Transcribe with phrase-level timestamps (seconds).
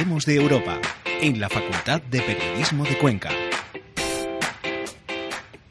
[0.00, 0.80] De Europa
[1.20, 3.28] en la Facultad de Periodismo de Cuenca.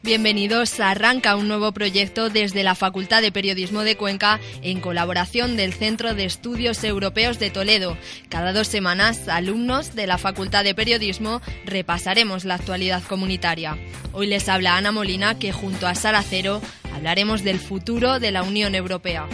[0.03, 0.79] Bienvenidos.
[0.79, 6.13] Arranca un nuevo proyecto desde la Facultad de Periodismo de Cuenca en colaboración del Centro
[6.13, 7.97] de Estudios Europeos de Toledo.
[8.29, 13.80] Cada dos semanas, alumnos de la Facultad de Periodismo repasaremos la actualidad comunitaria.
[14.13, 16.61] Hoy les habla Ana Molina que junto a Sara Cero
[16.93, 19.27] hablaremos del futuro de la Unión Europea.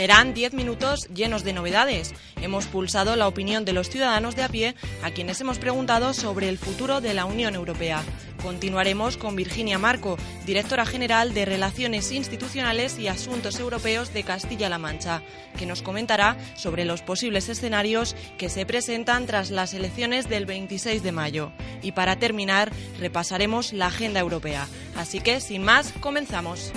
[0.00, 2.14] Serán 10 minutos llenos de novedades.
[2.40, 6.48] Hemos pulsado la opinión de los ciudadanos de a pie a quienes hemos preguntado sobre
[6.48, 8.02] el futuro de la Unión Europea.
[8.42, 15.20] Continuaremos con Virginia Marco, directora general de Relaciones Institucionales y Asuntos Europeos de Castilla-La Mancha,
[15.58, 21.02] que nos comentará sobre los posibles escenarios que se presentan tras las elecciones del 26
[21.02, 21.52] de mayo.
[21.82, 24.66] Y para terminar, repasaremos la agenda europea.
[24.96, 26.72] Así que, sin más, comenzamos.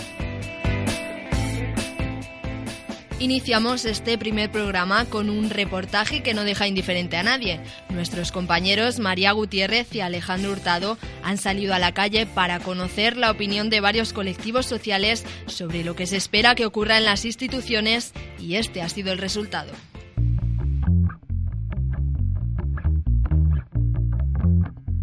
[3.24, 7.62] Iniciamos este primer programa con un reportaje que no deja indiferente a nadie.
[7.88, 13.32] Nuestros compañeros María Gutiérrez y Alejandro Hurtado han salido a la calle para conocer la
[13.32, 18.12] opinión de varios colectivos sociales sobre lo que se espera que ocurra en las instituciones
[18.40, 19.72] y este ha sido el resultado.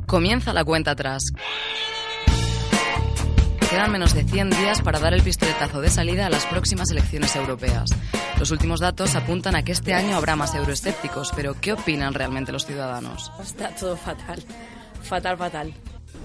[0.06, 1.22] Comienza la cuenta atrás.
[3.70, 7.36] Quedan menos de 100 días para dar el pistoletazo de salida a las próximas elecciones
[7.36, 7.90] europeas.
[8.36, 12.50] Los últimos datos apuntan a que este año habrá más euroescépticos, pero ¿qué opinan realmente
[12.50, 13.30] los ciudadanos?
[13.40, 14.42] Está todo fatal,
[15.02, 15.72] fatal, fatal.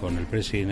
[0.02, 0.68] Con el Brexit,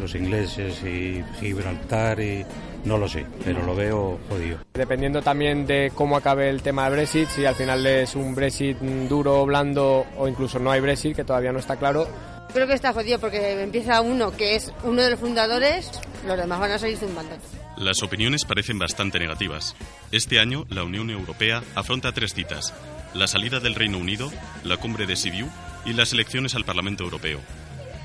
[0.00, 2.44] los ingleses y Gibraltar y
[2.84, 4.58] no lo sé, pero lo veo jodido.
[4.74, 8.78] Dependiendo también de cómo acabe el tema del Brexit, si al final es un Brexit
[8.78, 12.08] duro, blando o incluso no hay Brexit, que todavía no está claro,
[12.56, 15.90] Creo que está jodido porque empieza uno que es uno de los fundadores,
[16.26, 17.36] los demás van a salir zumbando.
[17.76, 19.76] Las opiniones parecen bastante negativas.
[20.10, 22.72] Este año, la Unión Europea afronta tres citas:
[23.12, 24.32] la salida del Reino Unido,
[24.64, 25.50] la cumbre de Sibiu
[25.84, 27.40] y las elecciones al Parlamento Europeo.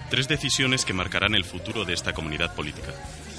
[0.09, 2.91] Tres decisiones que marcarán el futuro de esta comunidad política.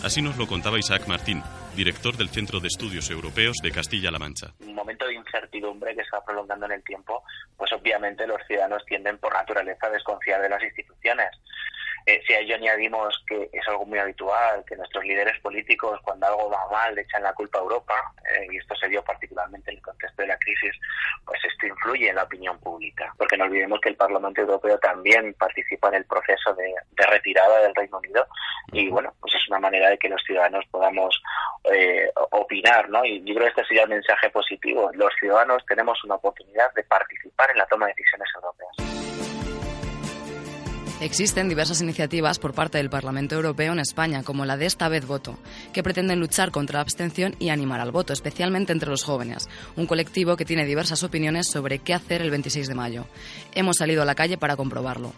[0.02, 1.42] Así nos lo contaba Isaac Martín,
[1.74, 4.48] director del Centro de Estudios Europeos de Castilla-La Mancha.
[4.60, 7.22] Un momento de incertidumbre que se va prolongando en el tiempo,
[7.56, 11.30] pues obviamente los ciudadanos tienden por naturaleza a desconfiar de las instituciones.
[12.04, 16.26] Eh, si a ello añadimos que es algo muy habitual, que nuestros líderes políticos cuando
[16.26, 17.94] algo va mal le echan la culpa a Europa,
[18.28, 20.72] eh, y esto se dio particularmente en el contexto de la crisis,
[21.24, 23.14] pues esto influye en la opinión pública.
[23.16, 27.60] Porque no olvidemos que el Parlamento Europeo también participa en el proceso de, de retirada
[27.60, 28.26] del Reino Unido
[28.72, 31.22] y bueno, pues es una manera de que los ciudadanos podamos
[31.64, 33.04] eh, opinar, ¿no?
[33.04, 34.90] Y yo creo que este sería el mensaje positivo.
[34.94, 38.92] Los ciudadanos tenemos una oportunidad de participar en la toma de decisiones europeas.
[41.02, 45.04] Existen diversas iniciativas por parte del Parlamento Europeo en España, como la de esta vez
[45.04, 45.36] voto,
[45.72, 49.86] que pretenden luchar contra la abstención y animar al voto, especialmente entre los jóvenes, un
[49.86, 53.06] colectivo que tiene diversas opiniones sobre qué hacer el 26 de mayo.
[53.52, 55.12] Hemos salido a la calle para comprobarlo.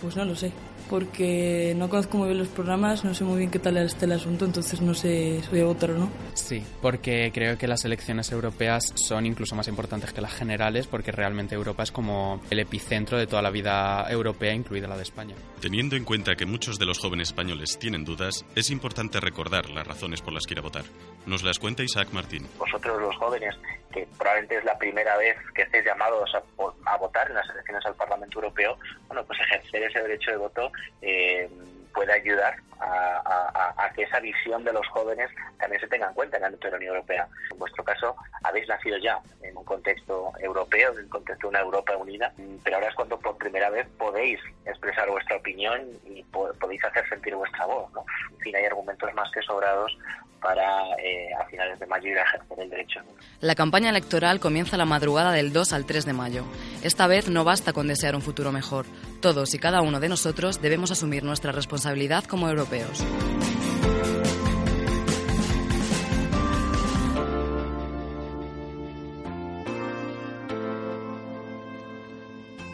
[0.00, 0.52] Pues no lo sé,
[0.90, 4.12] porque no conozco muy bien los programas, no sé muy bien qué tal está el
[4.12, 6.10] asunto, entonces no sé si voy a votar o no.
[6.34, 11.12] Sí, porque creo que las elecciones europeas son incluso más importantes que las generales, porque
[11.12, 15.36] realmente Europa es como el epicentro de toda la vida europea, incluida la de España.
[15.60, 19.86] Teniendo en cuenta que muchos de los jóvenes españoles tienen dudas, es importante recordar las
[19.86, 20.84] razones por las que ir a votar.
[21.24, 22.48] Nos las cuenta Isaac Martín.
[22.58, 23.54] Vosotros los jóvenes,
[23.92, 27.94] que probablemente es la primera vez que estéis llamados a, votar en las elecciones al
[27.94, 30.70] Parlamento Europeo, bueno, pues ejercer ese derecho de voto
[31.00, 31.48] eh,
[31.92, 35.28] puede ayudar a, que esa visión de los jóvenes
[35.58, 37.28] también se tenga en cuenta en el ámbito de la Unión Europea.
[37.50, 38.14] En vuestro caso,
[38.44, 42.32] habéis nacido ya en un contexto europeo, en un contexto de una Europa unida,
[42.62, 47.34] pero ahora es cuando por primera vez podéis expresar vuestra opinión y podéis hacer sentir
[47.34, 47.92] vuestra voz.
[47.92, 48.04] ¿no?
[48.30, 49.98] En fin, hay argumentos más que sobrados
[50.40, 53.00] para eh, a finales de mayo ir a ejercer el derecho.
[53.40, 56.44] La campaña electoral comienza la madrugada del 2 al 3 de mayo.
[56.82, 58.86] Esta vez no basta con desear un futuro mejor.
[59.20, 63.04] Todos y cada uno de nosotros debemos asumir nuestra responsabilidad como europeos.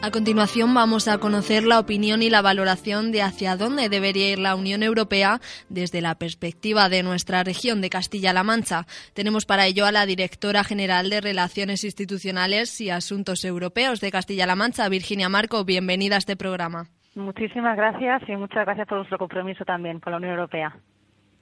[0.03, 4.39] A continuación vamos a conocer la opinión y la valoración de hacia dónde debería ir
[4.39, 8.85] la Unión Europea desde la perspectiva de nuestra región de Castilla-La Mancha.
[9.15, 14.55] Tenemos para ello a la directora general de Relaciones Institucionales y Asuntos Europeos de Castilla-La
[14.55, 15.65] Mancha, Virginia Marco.
[15.65, 16.87] Bienvenida a este programa.
[17.15, 20.77] Muchísimas gracias y muchas gracias por vuestro compromiso también con la Unión Europea.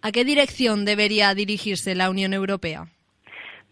[0.01, 2.87] ¿A qué dirección debería dirigirse la Unión Europea?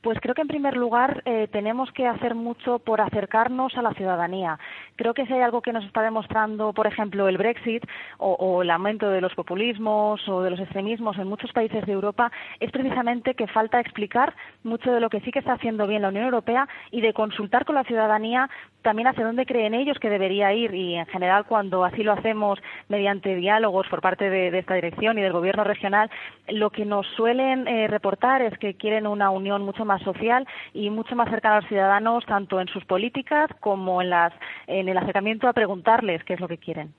[0.02, 3.94] Pues creo que en primer lugar eh, tenemos que hacer mucho por acercarnos a la
[3.94, 4.58] ciudadanía.
[4.96, 7.84] Creo que si hay algo que nos está demostrando, por ejemplo, el Brexit
[8.18, 12.30] o, el aumento de los populismos o de los extremismos en muchos países de Europa,
[12.60, 16.08] es precisamente que falta explicar mucho de lo que sí que está haciendo bien la
[16.08, 18.48] Unión Europea y de consultar con la ciudadanía
[18.82, 20.74] también hacia dónde creen ellos que debería ir.
[20.74, 25.18] Y en general cuando así lo hacemos mediante diálogos por parte de, de esta dirección
[25.18, 26.10] y del gobierno regional,
[26.48, 30.90] lo que nos suelen eh, reportar es que quieren una unión mucho más social y
[30.90, 34.32] mucho más cercana a los ciudadanos, tanto en sus políticas como en, las,
[34.66, 36.94] en el acercamiento a preguntarles qué es lo que quieren.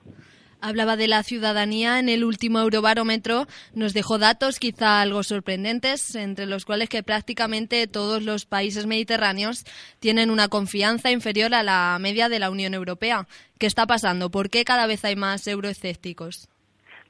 [0.60, 6.46] Hablaba de la ciudadanía en el último Eurobarómetro, nos dejó datos quizá algo sorprendentes, entre
[6.46, 9.64] los cuales que prácticamente todos los países mediterráneos
[10.00, 13.26] tienen una confianza inferior a la media de la Unión Europea.
[13.58, 14.30] ¿Qué está pasando?
[14.30, 16.48] ¿Por qué cada vez hay más euroescépticos?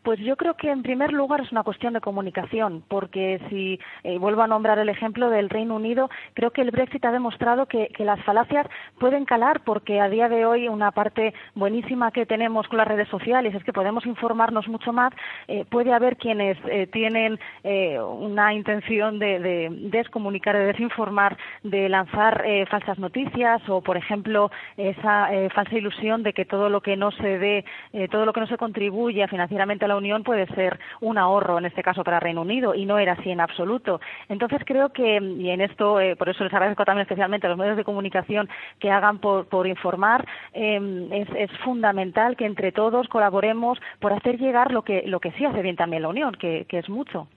[0.05, 4.19] Pues yo creo que en primer lugar es una cuestión de comunicación, porque si eh,
[4.19, 7.91] vuelvo a nombrar el ejemplo del Reino Unido, creo que el Brexit ha demostrado que,
[8.01, 8.67] las falacias
[8.99, 13.09] pueden calar, porque a día de hoy una parte buenísima que tenemos con las redes
[13.09, 15.11] sociales es que podemos informarnos mucho más.
[15.49, 22.45] Eh, puede haber quienes eh, tienen una intención de, de, descomunicar, de desinformar, de lanzar
[22.69, 27.39] falsas noticias o, por ejemplo, esa falsa ilusión de que todo lo que no se
[27.39, 27.65] dé,
[28.11, 31.67] todo lo que no se contribuye financieramente a la Unión puede ser un ahorro, en
[31.67, 34.01] este caso para Reino Unido, y no era así en absoluto.
[34.29, 37.59] Entonces creo que, y en esto, eh, por eso les agradezco también especialmente a los
[37.59, 38.49] medios de comunicación
[38.79, 44.83] que hagan por, informar, es, es, fundamental que entre todos colaboremos por hacer llegar lo
[44.83, 47.29] que, lo que sí hace bien también la Unión, que, que es mucho.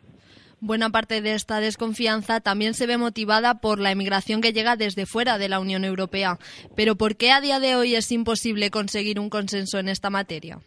[0.60, 5.06] Buena parte de esta desconfianza también se ve motivada por la emigración que llega desde
[5.06, 6.40] fuera de la Unión Europea.
[6.76, 10.60] Pero ¿por qué a día de hoy es imposible conseguir un consenso en esta materia?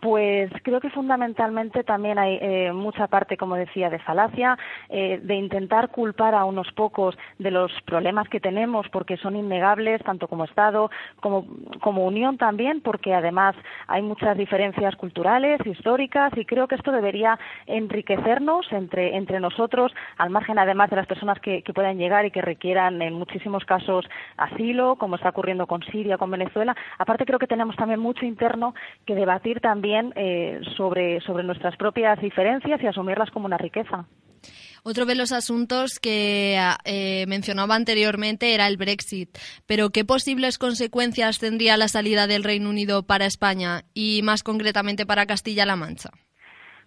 [0.00, 4.56] Pues creo que fundamentalmente también hay eh, mucha parte, como decía, de falacia,
[4.88, 10.02] eh, de intentar culpar a unos pocos de los problemas que tenemos, porque son innegables,
[10.02, 11.46] tanto como Estado como,
[11.80, 13.54] como Unión también, porque además
[13.88, 20.30] hay muchas diferencias culturales, históricas, y creo que esto debería enriquecernos entre, entre nosotros, al
[20.30, 24.08] margen además de las personas que, que puedan llegar y que requieran en muchísimos casos
[24.38, 26.74] asilo, como está ocurriendo con Siria, con Venezuela.
[26.96, 28.74] Aparte creo que tenemos también mucho interno
[29.04, 34.06] que debatir también también eh, sobre, sobre nuestras propias diferencias y asumirlas como una riqueza.
[34.82, 39.36] Otro de los asuntos que eh, mencionaba anteriormente era el Brexit.
[39.66, 45.04] Pero, ¿qué posibles consecuencias tendría la salida del Reino Unido para España y, más concretamente,
[45.04, 46.10] para Castilla-La Mancha?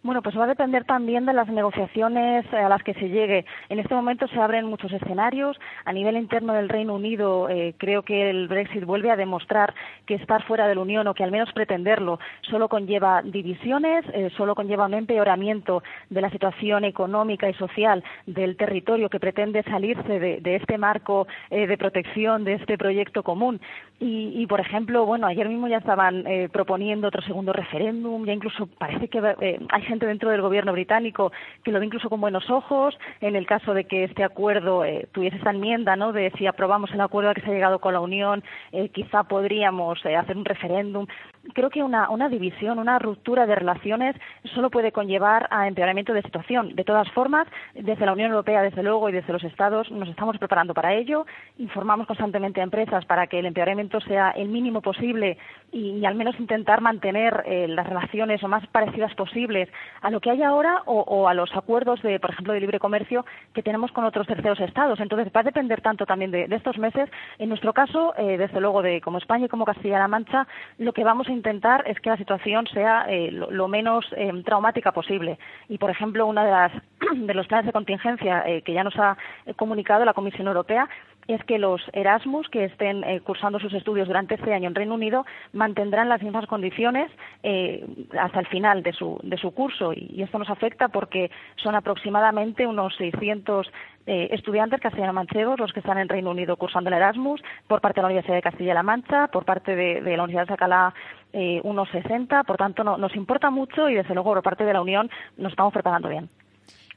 [0.03, 3.45] Bueno, pues va a depender también de las negociaciones a las que se llegue.
[3.69, 5.57] En este momento se abren muchos escenarios.
[5.85, 9.73] A nivel interno del Reino Unido, eh, creo que el Brexit vuelve a demostrar
[10.05, 14.29] que estar fuera de la Unión, o que al menos pretenderlo, solo conlleva divisiones, eh,
[14.35, 20.19] solo conlleva un empeoramiento de la situación económica y social del territorio que pretende salirse
[20.19, 23.61] de, este marco eh, de protección, de este proyecto común.
[24.03, 28.33] Y, y, por ejemplo, bueno, ayer mismo ya estaban eh, proponiendo otro segundo referéndum, ya
[28.33, 31.31] incluso parece que eh, hay gente dentro del gobierno británico
[31.63, 35.07] que lo ve incluso con buenos ojos, en el caso de que este acuerdo eh,
[35.13, 37.94] tuviese esa enmienda, ¿no?, de si aprobamos el acuerdo al que se ha llegado con
[37.94, 41.07] la Unión, eh, quizá podríamos hacer un referéndum
[41.54, 44.16] creo que una, una, división, una ruptura de relaciones
[44.56, 46.75] solo puede conllevar a empeoramiento de situación.
[46.75, 50.37] De todas formas, desde la Unión Europea, desde luego, y desde los Estados, nos estamos
[50.37, 51.25] preparando para ello.
[51.57, 55.38] Informamos constantemente a empresas para que el empeoramiento sea el mínimo posible
[55.73, 59.68] y, al menos intentar mantener eh, las relaciones lo más parecidas posibles
[60.02, 62.80] a lo que hay ahora o, o, a los acuerdos, de, por ejemplo, de libre
[62.80, 65.00] comercio que tenemos con otros terceros Estados.
[65.00, 67.09] Entonces, va a depender tanto también de, estos meses.
[67.40, 70.47] En nuestro caso, eh, desde luego, de como España y como Castilla-La Mancha,
[70.78, 74.06] lo que vamos a intentar es que la situación sea eh, lo, lo, menos
[74.45, 75.40] traumática posible.
[75.69, 76.81] Y, por ejemplo, uno de,
[77.26, 79.18] de los planes de contingencia que ya nos ha
[79.56, 80.88] comunicado la Comisión Europea
[81.27, 84.95] es que los Erasmus que estén eh, cursando sus estudios durante este año en Reino
[84.95, 87.11] Unido mantendrán las mismas condiciones
[87.44, 87.85] eh,
[88.19, 92.65] hasta el final de su, de su curso y, esto nos afecta porque son aproximadamente
[92.65, 93.69] unos 600
[94.06, 98.01] eh, estudiantes castellano-manchegos los que están en Reino Unido cursando el Erasmus por parte de
[98.03, 100.94] la Universidad de Castilla-La Mancha, por parte de, de la Universidad de Sacalá
[101.33, 104.73] eh, unos 60, por tanto no, nos importa mucho y desde luego por parte de
[104.73, 106.30] la Unión nos estamos preparando bien.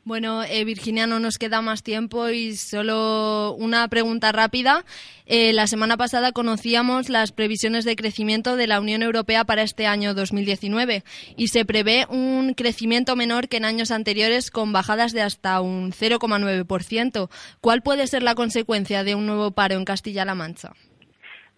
[0.07, 4.85] Bueno, eh, Virginia, no nos queda más tiempo y solo una pregunta rápida.
[5.27, 9.89] Eh, la semana pasada conocíamos las previsiones de crecimiento de la Unión Europea para este
[9.89, 11.03] año 2019
[11.37, 15.91] y se prevé un crecimiento menor que en años anteriores con bajadas de hasta un
[15.91, 17.29] 0,9%.
[17.61, 20.75] ¿Cuál puede ser la consecuencia de un nuevo paro en Castilla-La Mancha?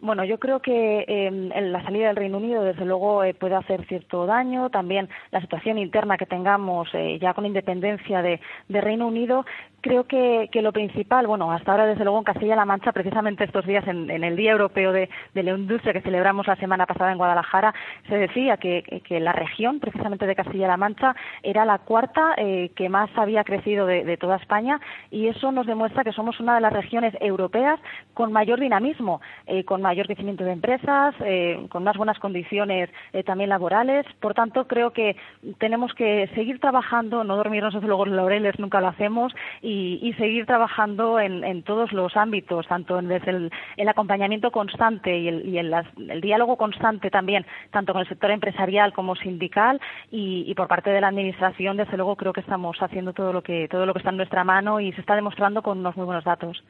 [0.00, 3.84] Bueno, yo creo que eh, la salida del Reino Unido, desde luego, eh, puede hacer
[3.86, 4.70] cierto daño.
[4.70, 9.44] También la situación interna que tengamos eh, ya con independencia de, de Reino Unido
[9.80, 13.64] creo que, que, lo principal, bueno, hasta ahora desde luego en Castilla-La Mancha, precisamente estos
[13.66, 17.12] días en, en el Día Europeo de, de, la Industria que celebramos la semana pasada
[17.12, 17.74] en Guadalajara,
[18.08, 22.88] se decía que, que la región, precisamente de Castilla-La Mancha, era la cuarta eh, que
[22.88, 26.60] más había crecido de, de, toda España y eso nos demuestra que somos una de
[26.60, 27.78] las regiones europeas
[28.14, 33.22] con mayor dinamismo, eh, con mayor crecimiento de empresas, eh, con unas buenas condiciones eh,
[33.22, 34.04] también laborales.
[34.20, 35.16] Por tanto, creo que
[35.58, 40.12] tenemos que seguir trabajando, no dormirnos desde luego los laureles, nunca lo hacemos, y, y
[40.14, 45.48] seguir trabajando en, en, todos los ámbitos, tanto desde el, el acompañamiento constante y, el,
[45.48, 49.80] y el, diálogo constante también, tanto con el sector empresarial como sindical
[50.10, 53.42] y, y, por parte de la administración, desde luego creo que estamos haciendo todo lo
[53.42, 56.04] que todo lo que está en nuestra mano y se está demostrando con unos muy
[56.04, 56.62] buenos datos.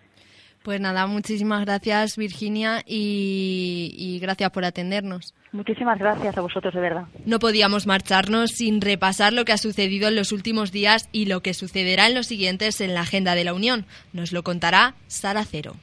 [0.62, 5.35] Pues nada, muchísimas gracias Virginia y, y, gracias por atendernos.
[5.53, 7.05] Muchísimas gracias a vosotros, de verdad.
[7.25, 11.41] No podíamos marcharnos sin repasar lo que ha sucedido en los últimos días y lo
[11.41, 13.87] que sucederá en los siguientes en la agenda de la Unión.
[14.12, 15.77] Nos lo contará Sara Cero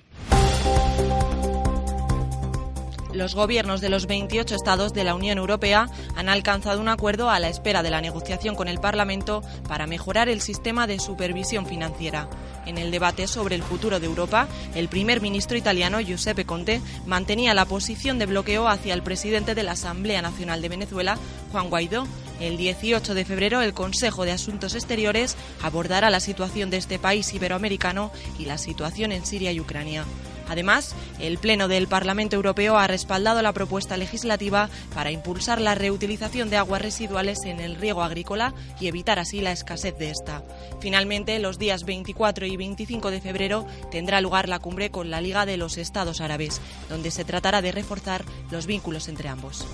[3.16, 7.40] los gobiernos de los 28 estados de la Unión Europea han alcanzado un acuerdo a
[7.40, 12.30] la espera de la negociación con el Parlamento para mejorar el sistema de supervisión financiera.
[12.66, 17.54] En el debate sobre el futuro de Europa, el primer ministro italiano Giuseppe Conte mantenía
[17.54, 21.18] la posición de bloqueo hacia el presidente de la Asamblea Nacional de Venezuela,
[21.52, 22.08] Juan Guaidó.
[22.40, 27.34] El 18 de febrero, el Consejo de Asuntos Exteriores abordará la situación de este país
[27.34, 30.04] iberoamericano y la situación en Siria y Ucrania.
[30.48, 36.50] Además, el Pleno del Parlamento Europeo ha respaldado la propuesta legislativa para impulsar la reutilización
[36.50, 40.44] de aguas residuales en el riego agrícola y evitar así la escasez de esta.
[40.80, 45.46] Finalmente, los días 24 y 25 de febrero tendrá lugar la cumbre con la Liga
[45.46, 49.66] de los Estados Árabes, donde se tratará de reforzar los vínculos entre ambos.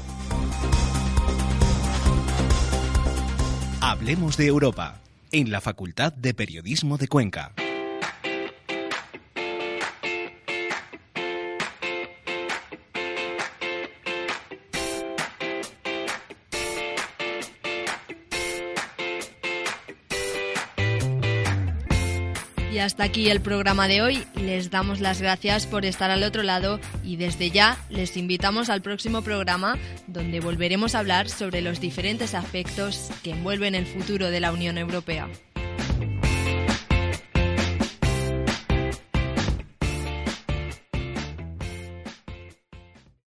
[3.81, 5.01] Hablemos de Europa
[5.31, 7.53] en la Facultad de Periodismo de Cuenca.
[22.71, 24.23] Y hasta aquí el programa de hoy.
[24.35, 28.81] Les damos las gracias por estar al otro lado y desde ya les invitamos al
[28.81, 34.39] próximo programa donde volveremos a hablar sobre los diferentes aspectos que envuelven el futuro de
[34.39, 35.27] la Unión Europea.